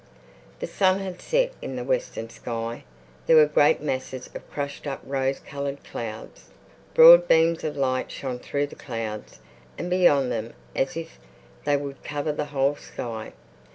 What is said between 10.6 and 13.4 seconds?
as if they would cover the whole sky.